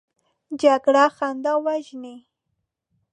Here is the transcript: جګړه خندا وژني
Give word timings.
جګړه 0.61 1.03
خندا 1.17 1.53
وژني 1.65 2.15